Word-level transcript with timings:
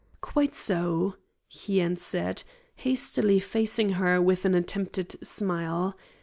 "Quite 0.21 0.55
so," 0.55 1.13
he 1.47 1.79
answered, 1.79 2.41
hastily 2.77 3.39
facing 3.39 3.89
her 4.01 4.19
with 4.19 4.45
an 4.45 4.55
attempted 4.55 5.15
smile. 5.23 5.95